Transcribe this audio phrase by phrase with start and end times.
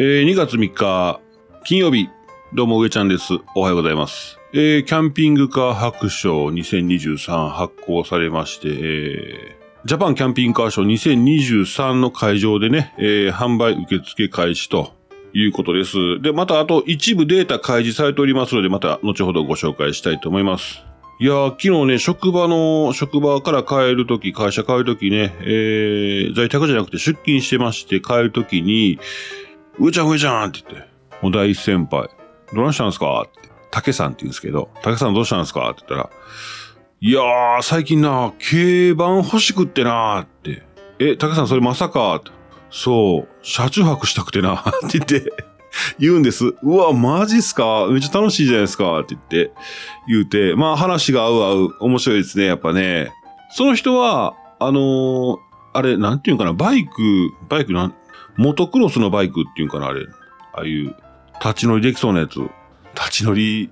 [0.00, 1.20] えー、2月3日、
[1.64, 2.08] 金曜日、
[2.54, 3.32] どうも上ちゃんです。
[3.56, 4.38] おはようございます。
[4.52, 14.92] えー、キャンピングカー白書2023発行されまして、えー、ジャパンキャンピングカーショー2023の会場でね、えー、販売受付開始と
[15.32, 15.96] いうことです。
[16.22, 20.80] で、またあと一部データ開示されておりますので、また後ほどご紹介したいと思います。
[21.18, 29.00] いやー、昨日ね、職場の、職場から帰るとき、会社帰るときね、えー、在宅じゃなくて出勤してまして、帰るときに、
[29.80, 30.88] 上ちゃん上ちゃんって言って、
[31.22, 32.08] もう大先輩、
[32.52, 33.22] どないしたんですか？
[33.26, 35.70] って、竹さんって言うんですけど、竹さんどうしたんですか？
[35.70, 36.10] って言ったら、
[37.00, 40.22] いやー、最近な、軽バン欲しくってなー。
[40.22, 40.62] って、
[40.98, 42.16] え、竹さんそれまさか？
[42.16, 42.30] って、
[42.70, 44.86] そう、車中泊したくてなー。
[44.86, 45.32] って言って。
[45.98, 46.54] 言うんです。
[46.62, 47.86] うわ、マジっすか？
[47.90, 48.98] めっちゃ楽しいじゃないですか？
[49.00, 49.52] って言って、
[50.08, 53.12] 言うて、まあ話が合う合う、面白いですね、やっぱね。
[53.50, 55.38] その人は、あのー、
[55.74, 57.94] あれ、なんていうかな、バイク、バイクなん、
[58.38, 60.06] モトクロスのバイクっていうんかな、あれ。
[60.54, 60.94] ああいう、
[61.44, 62.38] 立ち乗りできそうなやつ。
[62.94, 63.68] 立ち乗り、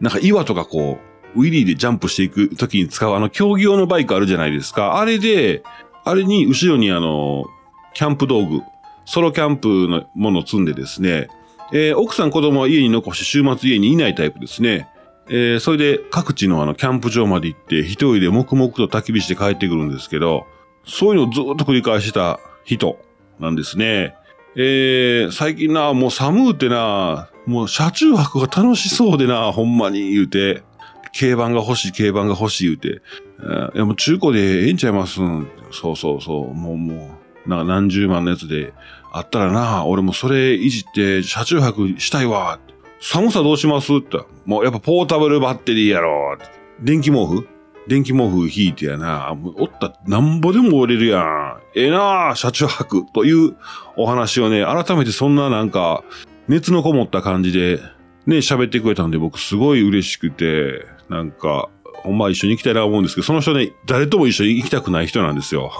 [0.00, 0.98] なんか岩とかこ
[1.34, 4.98] う、ウィリーでジャンプしていくときに使うあの競技用のバイクあるじゃないですか。
[4.98, 5.62] あれで、
[6.04, 7.46] あれに後ろにあの、
[7.94, 8.60] キャンプ道具、
[9.06, 11.28] ソロキャンプのものを積んでですね、
[11.72, 14.88] えー、奥さん子供は家に残して週末家にいないタイプですね。
[15.28, 20.46] えー、それで各地のあのキャンプ場まで行って一人で黙々と焚き火して帰ってくるんですけど、
[20.84, 22.98] そういうのをずっと繰り返した人
[23.38, 24.14] なんですね。
[24.56, 30.62] えー、最近な、もう寒うてな、もう車中泊が楽しそうでな、ほんまに言うて、
[31.18, 33.02] 軽バンが欲しい、軽バンが欲しい言うて、
[33.74, 35.46] いやもう中古でええんちゃいますん。
[35.72, 38.72] そうそうそう、もうもう、なんか何十万のやつで
[39.12, 42.58] あったらな、俺もそれいじって車中泊したいわ。
[43.00, 44.20] 寒さどうしますって。
[44.46, 46.38] もうやっぱポータブルバッテリーやろ。
[46.80, 47.46] 電気毛布
[47.88, 49.36] 電気毛布引いてやな。
[49.56, 51.60] おったなんぼでも折れるやん。
[51.74, 53.56] ええな車中泊という
[53.96, 56.02] お話をね、改めてそんななんか、
[56.48, 57.80] 熱のこもった感じで、
[58.26, 61.68] ね、喋ってくれたんで僕すごい嬉しくて、なんか、
[62.02, 65.72] ほんま一緒に行きたいな思うんですけど、その人ね、誰とも一緒に行きたくない人なんですよ。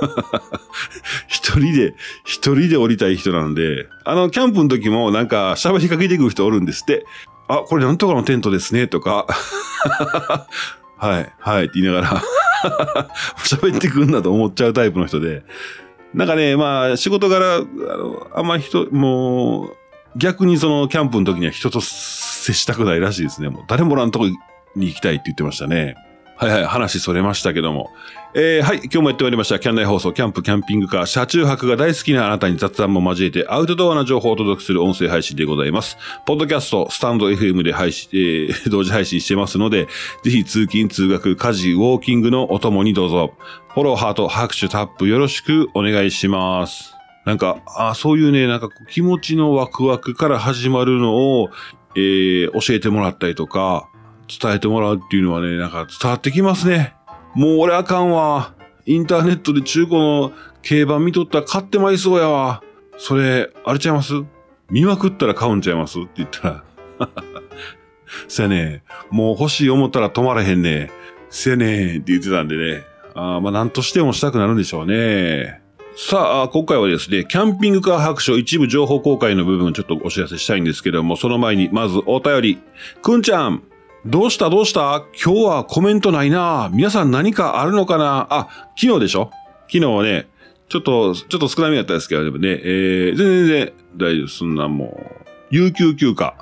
[1.28, 7.04] 一人で、一人で降りたい人なんで、あの、キャンプの時もなんか喋りかけてくる人おるんですって。
[7.48, 9.26] あ、これなんとかのテントですね、とか。
[11.00, 12.22] はい、はいって言いながら
[13.38, 15.42] 喋ってくんなと思っちゃうタイプの人で。
[16.12, 19.76] なんかね、まあ、仕事柄、あの、あんまり人、もう、
[20.16, 23.48] 逆にそのキャンプの時には人と接したくないらしいですね。
[23.48, 24.26] もう誰もらんとこ
[24.74, 25.94] に行きたいって言ってましたね。
[26.40, 27.92] はいはい、話それましたけども。
[28.32, 29.58] えー、はい、今日もやってまいりました。
[29.58, 35.98] キャンナイ放送、キャンプ、キャンピングカー、車中泊が大好きなあなたに雑談も交えて、アウトドアな情報をお届けする音声配信でございます。
[36.24, 39.86] ポッドキャスト、スタンド FM で配信、えー、 同時配信してますので、
[40.24, 43.34] ぜひ通勤、通学、家事、ウォーキングのお供にどうぞ。
[43.74, 46.94] フォロー、ハート、拍手、タップよろしくお願いします。
[47.26, 51.50] なんか、あそういうね、なんか気持ちのワクワクから始まるのを、
[51.96, 53.90] えー、教えてもらったりとか、
[54.40, 56.94] 伝えてもらうっていうのはね、なんか伝わってきますね。
[57.34, 58.54] もう俺あかんわ。
[58.86, 60.32] インターネットで中古の
[60.62, 62.62] 競馬見とったら買ってまいそうやわ。
[62.98, 64.14] それ、あれちゃいます？
[64.70, 65.98] 見まくったら買うんちゃいます？
[66.00, 66.64] って言ったら。
[68.28, 70.90] せやねもう欲しい思ったら止まらへんね
[71.30, 72.84] せやねって言ってたんでね。
[73.14, 75.60] あまあ、なんとしてもしたくなるんでしょうね。
[75.96, 82.58] さあ、今回はですね、キャンピングカー白書一部情報公開の部分をちょっとお知らせしたいんですけども、その前に、まずお便り。
[83.02, 83.62] くんちゃん、
[84.06, 84.48] どうした？
[84.48, 85.04] どうした？
[85.22, 88.26] 今日はコメントないな皆さん何かあるのかな？
[88.30, 89.30] あ、昨日でしょ？
[89.70, 90.26] 昨日はね、
[90.70, 94.28] ちょっと、ちょっと少なめだったですけどね、えー、全然全然大丈夫。
[94.28, 96.34] そんなもう、有給休暇。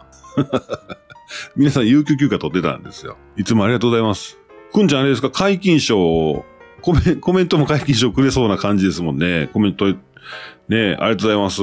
[1.56, 3.16] 皆さん有給休暇取ってたんですよ。
[3.36, 4.38] いつもありがとうございます。
[4.72, 5.30] くんちゃんあれですか？
[5.30, 6.44] 解禁賞、
[6.80, 9.50] コメコメントも解禁賞くれそうな感じですもんね。
[9.52, 9.96] コメント、ね、
[10.70, 11.62] ありがとうございます。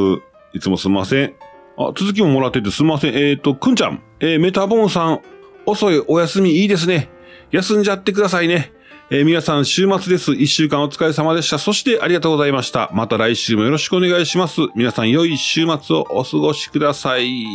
[0.53, 1.33] いつもすみません。
[1.77, 3.13] あ、続きももらっててすみません。
[3.15, 5.21] えっ、ー、と、くんちゃん、えー、メタボンさん、
[5.65, 7.09] 遅いお休みいいですね。
[7.51, 8.71] 休んじゃってくださいね。
[9.11, 10.33] えー、皆さん週末です。
[10.33, 11.59] 一週間お疲れ様でした。
[11.59, 12.89] そしてありがとうございました。
[12.93, 14.61] また来週もよろしくお願いします。
[14.75, 17.45] 皆さん良い週末をお過ごしください。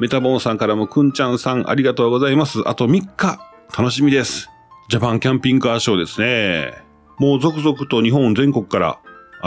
[0.00, 2.60] メタボンさんからもくんちゃんさんありがとうございます。
[2.66, 3.38] あと3日
[3.76, 4.48] 楽しみです。
[4.88, 6.72] ジャパンキャンピングカーショーですね。
[7.18, 8.98] もう続々と日本全国から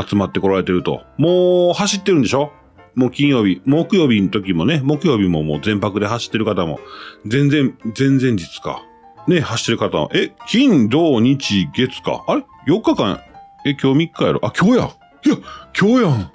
[0.08, 1.02] 集まってこられてると。
[1.18, 2.52] もう走ってるんでしょ？
[2.96, 6.80] もう金曜日、木曜日の時もね、木曜日ももう全泊で走ってる方も、
[7.26, 8.84] 全然、前々日か。
[9.28, 12.24] ね、走ってる方え、金、土、日、月か。
[12.28, 13.20] あれ ?4 日間？
[13.66, 14.40] え、今日3日やろ？
[14.44, 14.90] あ、今日や。
[15.24, 15.38] いや、
[15.80, 16.32] 今日やん。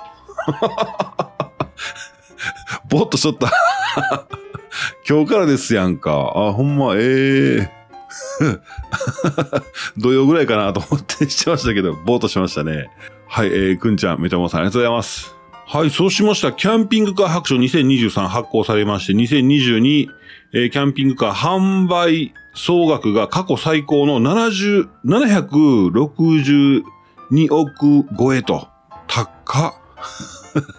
[2.88, 3.50] ぼっとしとった。
[5.08, 6.12] 今日からですやんか。
[6.12, 7.68] あ、ほんま、ええー、
[9.98, 12.90] 土曜ぐらいかなと思ってしてましたけど、ぼーっとしましたね。
[13.26, 15.35] はい、えー、くんちゃん、めちゃもさんありがとうございます。
[15.68, 16.52] はい、そうしました。
[16.52, 20.06] キャンピングカー白書2023発行されまして、2022、
[20.52, 26.84] えー、キャンピングカー販売総額が過去最高の70、762
[27.52, 28.68] 億超えと。
[29.08, 29.74] 高っ。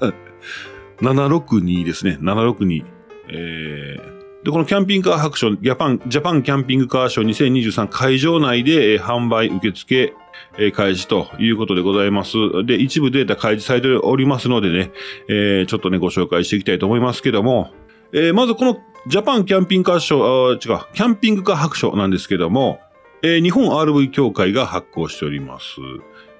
[1.03, 2.17] 762ですね。
[2.21, 2.85] 762。
[3.27, 4.16] えー、
[4.47, 10.13] で、このキャンピングカー白書、ジャパン、ジャパンキャンピングカーショー2023会場内で、販売受付、
[10.57, 12.37] え、開示ということでございます。
[12.65, 14.91] で、一部データ開示されておりますのでね、
[15.27, 17.71] えー、ちょっとね、ご紹介していきたいと思いますけども、
[18.13, 18.77] えー、まずこの
[19.07, 22.79] ジャパンキャンピングカーショー、あ違う、キャンピングカー白書なんですけども、
[23.23, 25.75] えー、日本 RV 協会が発行しております。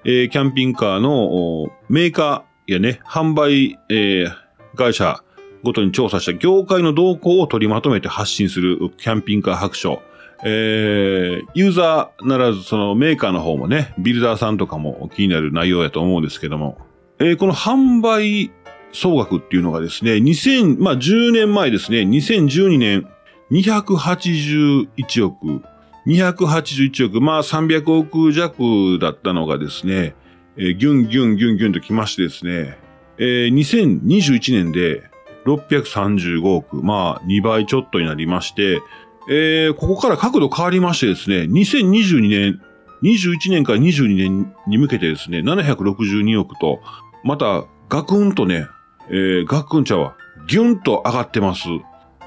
[0.05, 4.31] えー、キャンピングカーのメーカーやね、販売、えー、
[4.77, 5.25] 会社
[5.67, 10.01] ごとに調査した業界の動向を取りまとめて発信するキャンピングカー白書。
[10.43, 16.77] えー、ユーザーならずそのメーカーの方もね、ビルダーさんとかも気になる内容やと思うんですけども、
[17.19, 18.51] えー、この販売
[18.93, 23.07] 総額っていうのがですね、2000、まあ10年前ですね、2012年
[23.51, 25.61] 281億、
[26.05, 30.15] 281億、まあ300億弱だったのがですね、
[30.55, 32.77] えー、ギュンギュンギュンギュンと来ましてですね、
[33.17, 35.03] えー、2021年で
[35.47, 38.81] 635億、まあ2倍ちょっとになりまして、
[39.29, 42.61] えー、ここから角度変わりましてですね、2022年、
[43.03, 46.79] 21年から22年に向けてですね、762億と、
[47.23, 48.67] またガクンとね、
[49.09, 50.15] えー、ガクン茶は
[50.47, 51.63] ギュンと上がってます。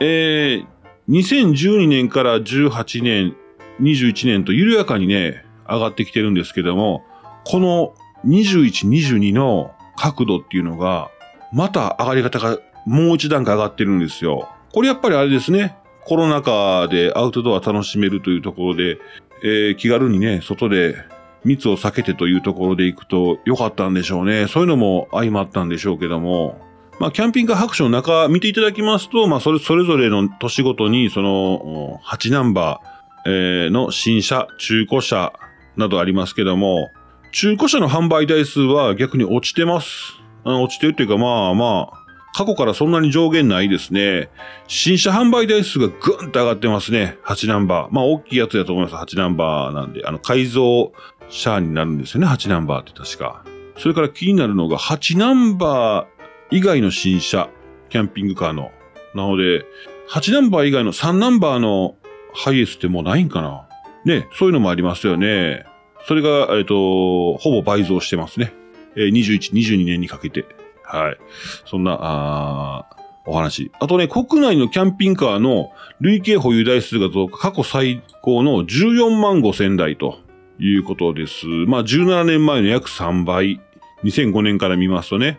[0.00, 0.66] えー、
[1.08, 3.36] 2012年から18年、
[3.80, 7.04] 21年と緩やかにね、上がってきてるんですけども、
[7.44, 7.94] この
[8.26, 11.10] 21、22の角度っていうのが、
[11.52, 14.48] また上がり方がもう一段階上がってるんですよ。
[14.72, 15.76] これやっぱりあれですね。
[16.04, 18.98] コロナ禍でアウトドア楽しめるというところで、
[19.42, 20.96] えー、気軽にね、外で
[21.44, 24.46] 密を避けてというところで行くと良かったんでしょうね。
[24.48, 26.60] そういうのも相まったんでしょうけども。
[26.98, 35.32] まあ、キャンピングカー白書の中見ていただきますと、まあ、それ、それぞれの年ごとに、その、8ナンバー、えー、の新車、中古車
[35.76, 36.90] などありますけども、
[37.32, 40.20] 中古車の販売台数は逆に落ちてます。
[40.44, 41.99] 落ちてるっていうか、まあまあ、
[42.32, 44.30] 過去からそんなに上限ないですね。
[44.68, 47.18] 新車販売台数がぐんと上がってますね。
[47.24, 47.94] 8ナンバー。
[47.94, 49.14] まあ大きいやつだと思います。
[49.14, 50.92] 8ナンバーなんで、あの改造
[51.28, 52.26] 車になるんですよね。
[52.26, 53.44] 8ナンバーって確か。
[53.78, 57.48] それから気になるのが、8ナンバー以外の新車。
[57.88, 58.70] キャンピングカーの。
[59.14, 59.64] なので、
[60.10, 61.96] 8ナンバー以外の3ナンバーの
[62.32, 63.68] ハイエースってもうないんかな
[64.04, 65.64] ね、そういうのもありますよね。
[66.06, 68.52] それが、えっ、と、ほぼ倍増してますね。
[68.96, 70.46] えー、21、22年にかけて。
[70.90, 71.18] はい。
[71.66, 72.86] そんな、あ
[73.26, 73.70] お話。
[73.80, 75.70] あとね、国内のキャンピングカーの
[76.00, 80.18] 累計保有台数が増加、過去最高の14万5千台と
[80.58, 81.46] いうことです。
[81.46, 83.60] まあ、17年前の約3倍。
[84.04, 85.38] 2005年から見ますとね。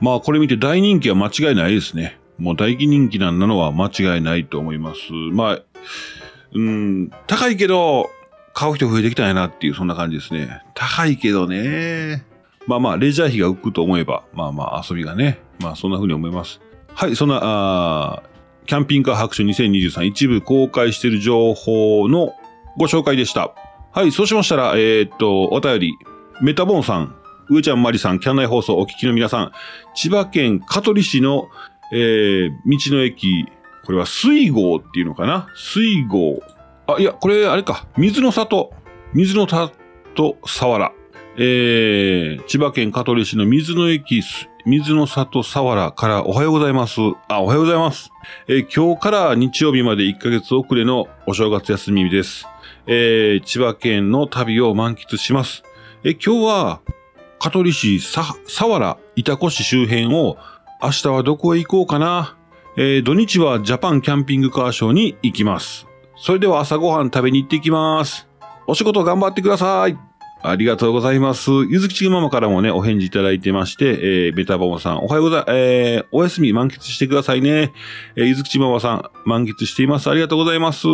[0.00, 2.18] まあ、これ見て大人気は間違いないですね。
[2.38, 5.00] もう大人気なんなのは間違いないと思います。
[5.32, 5.60] まあ、
[6.54, 8.08] うん、高いけど、
[8.54, 10.62] 買う人増えてきたんやなっていう、そんな感じですね。
[10.74, 12.24] 高いけどね。
[12.68, 15.40] まあまあ、レジャー費が浮くと思えば、まあまあ、遊びがね。
[15.58, 16.60] まあ、そんな風に思います。
[16.94, 18.22] はい、そんな、あ
[18.66, 22.34] キャンピングカー白書2023一部公開している情報の
[22.76, 23.54] ご紹介でした。
[23.92, 25.92] はい、そうしましたら、えー、っと、お便り、
[26.42, 27.16] メタボンさん、
[27.48, 29.52] 上ちゃんまりさん、キャンナイ放送お聞きの皆さん、
[29.94, 31.48] 千葉県香取市の、
[31.90, 33.46] えー、道の駅、
[33.86, 35.48] これは水郷っていうのかな？
[35.56, 36.42] 水郷。
[36.86, 38.74] あ、いや、これ、あれか、水の里、
[39.14, 39.72] 水の里、
[40.42, 40.92] 佐原。
[41.40, 44.22] えー、千葉県香取市の水の駅、
[44.66, 47.00] 水の里佐原からおはようございます。
[47.28, 48.10] あ、おはようございます。
[48.48, 52.48] えー、今日から日曜日まで1ヶ月遅れのお正月休みです。
[52.88, 55.62] えー、千葉県の旅を満喫します。
[56.02, 56.80] えー、今日は、
[57.38, 60.38] 香取市佐原、板越市周辺を
[60.82, 62.36] 明日はどこへ行こうかな。
[62.76, 65.86] えー、土日はジャパンキャンピングカーショーに行きます。
[66.16, 68.26] それでは朝ごはん食べに行ってきます。
[68.66, 70.07] お仕事頑張ってください。
[70.40, 71.50] ありがとうございます。
[71.68, 75.52] ゆずきちぐママからもね、お返事いただいてまして、えー、ベタボモさん、おはようございます。
[75.52, 77.72] えー、お休み満喫してくださいね。
[78.14, 80.08] えー、ゆずきちママさん、満喫しています。
[80.08, 80.86] ありがとうございます。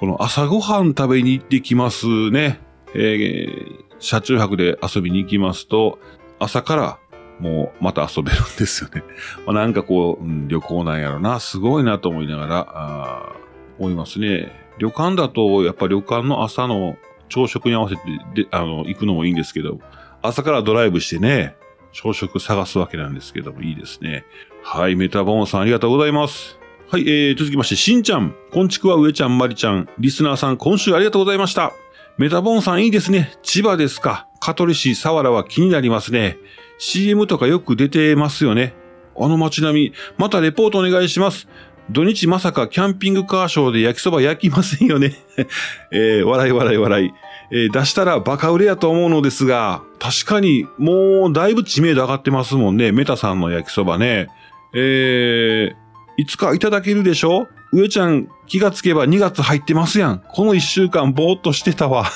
[0.00, 2.60] この朝ごはん食べに行ってきますね。
[2.94, 6.00] えー、車中泊で遊びに行きますと、
[6.40, 6.98] 朝から
[7.38, 9.04] もうまた遊べるんですよね。
[9.46, 11.38] まあ、なんかこう、うん、旅行なんやろな。
[11.38, 13.32] すごいなと思いながら、あ
[13.78, 14.52] 思いますね。
[14.78, 16.96] 旅館だと、やっぱ旅館の朝の
[17.28, 18.02] 朝食に合わせて
[18.42, 19.78] で、あの、行くのもいいんですけど、
[20.22, 21.56] 朝からドライブしてね、
[21.92, 24.24] 朝食探すわけなんですけども、いいですね。
[24.62, 26.58] はい、メタボーンさんありがとうございます。
[26.90, 31.72] はい、えー、続きまして、しんちゃん、こんちくわ、上ちゃん、まりちゃん、リスナーさん、今週ありがとうございました。
[32.16, 33.36] メタボーンさんいいですね。
[33.42, 34.28] 千葉ですか。
[34.38, 36.38] 香取市佐原は気になりますね。
[36.78, 38.74] CM とかよく出てますよね。
[39.16, 41.48] あの街並み、またレポートお願いします。
[41.90, 45.12] 土日まさかキャンピングカーショーで焼きそば焼きませんよね。
[45.92, 47.10] えー、笑い笑い笑い。
[47.50, 52.90] えー、出したらバカ売れやと思うのですが、確かにもうだいぶ知名度上がってますもんね。
[52.90, 54.28] メタさんの焼きそばね。
[54.74, 57.48] えー、いつかいただけるでしょ？
[57.72, 60.22] 上ちゃん気がつけば2月入ってますやん。
[60.32, 62.06] この1週間ぼーっとしてたわ。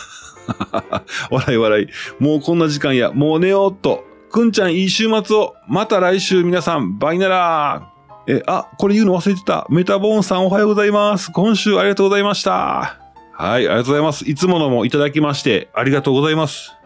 [1.31, 2.23] 笑い笑い。
[2.23, 3.13] もうこんな時間や。
[3.13, 4.05] もう寝ようっと。
[4.31, 5.55] くんちゃんいい週末を。
[5.69, 7.98] また来週皆さん、バイなら。
[8.31, 9.67] え、あ、これ言うの忘れてた。
[9.71, 11.33] メタボーンさんおはようございます。
[11.33, 12.99] 今週ありがとうございました。
[13.33, 14.29] はい、ありがとうございます。
[14.29, 16.77] いつものもいただきまして、ありがとうございます。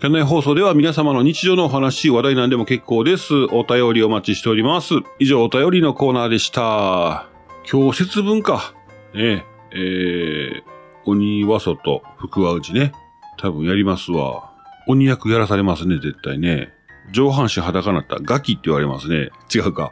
[0.00, 3.34] 県内放送では皆様の日常のお話、話題なんでも結構です。
[3.50, 4.94] お便りお待ちしております。
[5.18, 7.26] 以上、お便りのコーナーでした。
[7.68, 8.72] 今日節分か。
[9.12, 10.62] ねえ、ー、
[11.04, 12.92] 鬼は外、福は内ね。
[13.38, 14.52] 多分やりますわ。
[14.86, 16.72] 鬼役やらされますね、絶対ね。
[17.10, 18.20] 上半身裸なった。
[18.20, 19.30] ガキって言われますね。
[19.52, 19.90] 違うか。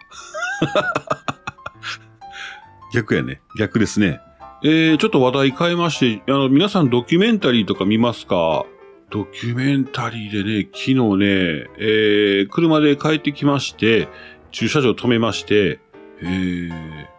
[2.94, 3.40] 逆やね。
[3.58, 4.20] 逆ですね。
[4.62, 8.64] えー、ちょっと話題変えまして、あの、皆さんドキュメンタリーとか見ますか？
[9.10, 14.08] ドキュメンタリーでね、昨日ね、えー、車で帰ってきまして、
[14.50, 15.80] 駐車場止めまして、
[16.20, 16.72] えー、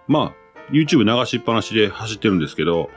[0.08, 2.90] まあ、YouTube 流しっぱなしで走ってるんですけど、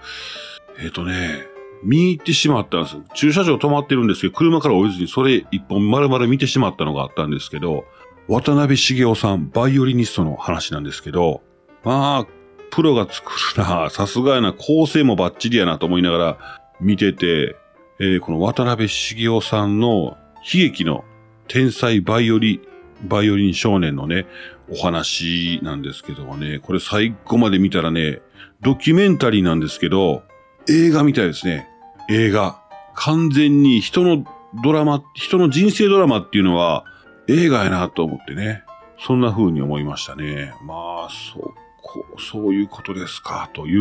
[0.79, 1.47] えっ、ー、とね、
[1.85, 2.97] 見に行ってしまったんです。
[3.15, 7.85] 駐車場止まってるんですけど、車から降りずにそれ一本丸々見てしまったのがあったんですけど、
[8.29, 11.43] 渡辺茂雄さん、バイオリニストの話なんですけど、
[11.85, 12.27] まあ、
[12.71, 16.39] プロが作るな、さすがやな、構成もバッチリやなと思いながら
[16.81, 17.57] 見てて、
[17.99, 20.17] えー、この渡辺茂雄さんの
[20.53, 21.05] 悲劇の
[21.49, 22.61] 天才バイオリ、
[23.05, 24.27] バイオリン少年のね、
[24.71, 28.21] お話なんですけどもね、これ最後まで見たらね、
[28.61, 30.23] ドキュメンタリーなんですけど、
[30.69, 31.69] 映画みたいですね。
[32.09, 32.61] 映画。
[32.95, 34.25] 完全に人の
[34.63, 36.85] ドラマ、人の人生ドラマっていうのは
[37.29, 38.65] 映画やなと思ってね。
[38.99, 40.55] そんな風に思いましたね。
[40.65, 43.77] まあ、そこ、そういうことですか、とい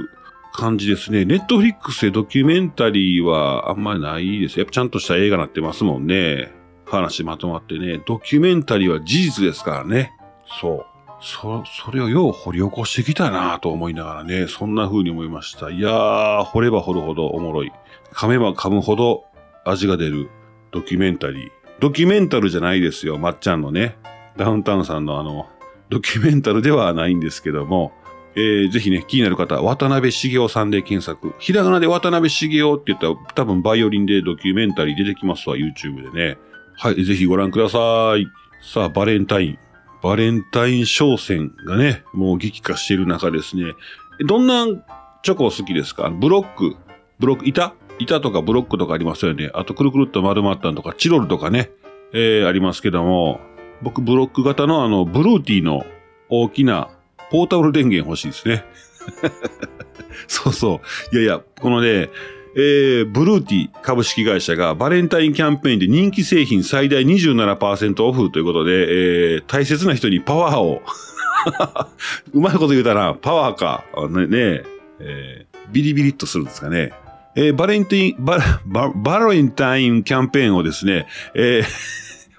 [0.00, 0.08] う
[0.52, 1.24] 感じですね。
[1.24, 4.58] ネットフリックスでドキュメンタリーはあんまりないです。
[4.58, 6.52] やっぱちゃんとした映画になってますもんね。
[6.86, 8.00] 話まとまってね。
[8.06, 10.12] ドキュメンタリーは事実ですからね。
[10.60, 10.86] そう。
[11.20, 15.70] そ、それをよう掘り起こしてきたなと思いながらね、そんな風に思いました。
[15.70, 17.72] いやー、掘れば掘るほどおもろい。
[18.12, 19.24] 噛めば噛むほど
[19.64, 20.30] 味が出る
[20.72, 21.55] ドキュメンタリー。
[21.78, 23.96] ドキュメンタルじゃないですよ、まっちゃんのね。
[24.36, 25.46] ダウンタウンさんのあの、
[25.88, 27.92] ドキュメンタルではないんですけども、
[28.34, 31.34] えー、ぜひね、気になる方、渡辺茂雄さんで検索。
[31.38, 36.38] ひらがなで渡辺茂雄って言ったら、多分バイオリンでドキュメンタリー出てきますわ、YouTube でね。
[36.76, 38.26] はい、ぜひご覧ください。
[38.62, 39.58] さあ、バレンタイン。
[40.02, 43.72] バレンタイン商戦がね、もう激化している中ですね。
[44.26, 44.66] どんな
[45.22, 46.10] チョコ好きですか？
[46.10, 46.76] ブロック、
[47.18, 47.74] ブロック、板？
[47.98, 49.50] 板とかブロックとかありますよね。
[49.54, 51.70] あとくるくるっと丸まったのとか、チロルとかね、
[52.12, 53.40] えー、ありますけども、
[53.82, 55.84] 僕ブロック型のあの、ブルーティーの
[56.28, 56.88] 大きな
[57.30, 58.64] ポータブル電源欲しいですね。
[60.28, 60.80] そうそ
[61.12, 61.16] う。
[61.16, 62.10] いやいや、このね、
[62.58, 70.80] えー、ブルーティー株式会社がバレンタインキャンペーンで人気製品最大27%オフということで、えー、大切な人にパワーを
[72.32, 73.84] うまいこと言うたら、パワーか。
[74.08, 74.62] ね、ね
[75.00, 76.92] えー、ビリビリっとするんですかね。
[77.36, 81.64] えー、バレンティン、バ、 バ、バレンタインキャンペーンをですね、えー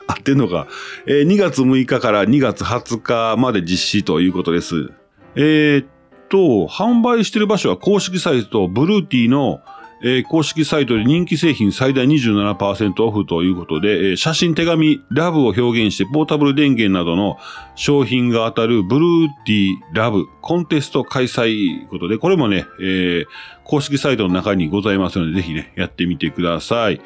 [0.09, 0.67] 合ってんのか、
[1.05, 4.89] えー、2月6日から2月20日まで実施ということです。
[5.35, 5.85] えー、っ
[6.29, 9.59] と、販売してる場所は公式サイトブルーティーの
[10.03, 17.37] えー、公式サイトで人気製品最大27%オフということで、えー、写真、手紙、ラブを表現してポータブル電源などの
[17.75, 23.25] 商品が当たるブルーティーラブコンテスト開催ことで、これもね、えー、
[23.63, 27.01] 公式サイトの中にございますので、ぜひね、やってみてください。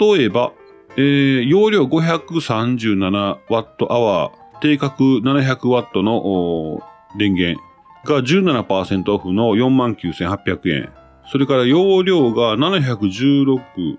[0.00, 0.52] 例えば、
[0.96, 3.38] えー、容量 537W
[3.90, 6.80] アワー、定格 700W の
[7.18, 7.60] 電源
[8.04, 11.01] が17%オフの49,800円。
[11.30, 13.98] それから容量が 716Wh、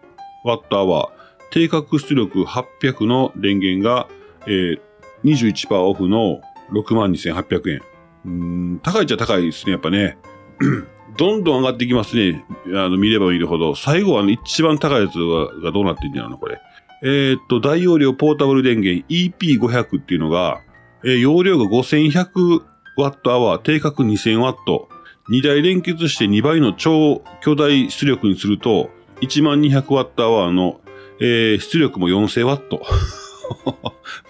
[1.51, 4.07] 定格出力800の電源が、
[4.47, 4.79] えー、
[5.23, 7.81] 21%オフの62,800円。
[8.25, 10.17] うん、高いっちゃ高いですね、やっぱね。
[11.17, 12.43] どんどん上がっていきますね。
[12.67, 13.75] あの、見れば見るほど。
[13.75, 15.13] 最後は、ね、一番高いやつ
[15.61, 16.59] がどうなってんだろうな、これ。
[17.03, 20.61] えー、っと、大容量ポータブル電源 EP500 っていうのが、
[21.03, 24.53] えー、容量が 5100Wh、定格 2000W、
[25.29, 28.89] 2台連結して2倍の超巨大出力にすると、
[29.21, 30.81] 1200Wh の、
[31.19, 32.79] えー、出力も 4000W。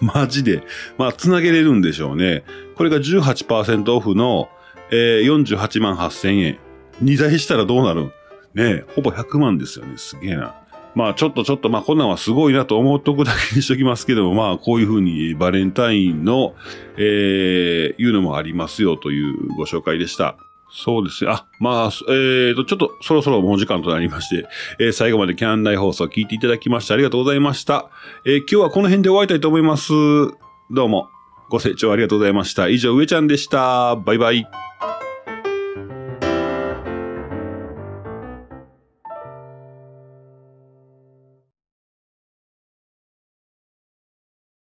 [0.00, 0.62] マジで。
[0.98, 2.44] まあ、つなげれるんでしょうね。
[2.76, 4.48] これが18%オフの、
[4.90, 6.58] えー、48万8000円。
[7.02, 8.12] 2台したらどうなる
[8.54, 9.94] ねほぼ100万ですよね。
[9.96, 10.54] すげえな。
[10.94, 16.54] まあちょっとちょっとまあこんなんはすごいなと思っとくだけにしときますけども、まあこういうふうにバレンタインの、
[16.96, 20.36] えー、いうのもありますよというご紹介でした。
[20.74, 21.30] そうですよ。
[21.30, 24.48] あ、まあ、えーと、ちょっとそろそろもう時間となりまして、
[24.80, 27.90] えー、最後までキャンナイ放送聞いていただきましてありがとうございました。
[28.24, 29.92] えー、今日はこの辺で終わりたいと思います。
[30.70, 31.08] どうも、
[31.48, 32.68] ご清聴ありがとうございました。
[32.68, 33.94] 以上、上ちゃんでした。
[33.94, 34.63] バイバイ。